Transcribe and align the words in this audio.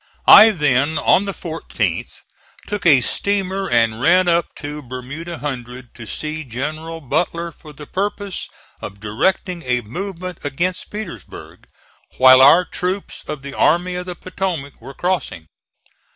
I 0.25 0.49
then, 0.49 0.97
on 0.97 1.25
the 1.25 1.31
14th, 1.31 2.21
took 2.65 2.87
a 2.87 3.01
steamer 3.01 3.69
and 3.69 4.01
ran 4.01 4.27
up 4.27 4.55
to 4.55 4.81
Bermuda 4.81 5.37
Hundred 5.37 5.93
to 5.93 6.07
see 6.07 6.43
General 6.43 7.01
Butler 7.01 7.51
for 7.51 7.71
the 7.71 7.85
purpose 7.85 8.49
of 8.81 8.99
directing 8.99 9.61
a 9.61 9.81
movement 9.81 10.39
against 10.43 10.89
Petersburg, 10.89 11.67
while 12.17 12.41
our 12.41 12.65
troops 12.65 13.23
of 13.27 13.43
the 13.43 13.53
Army 13.53 13.93
of 13.93 14.07
the 14.07 14.15
Potomac 14.15 14.81
were 14.81 14.95
crossing. 14.95 15.49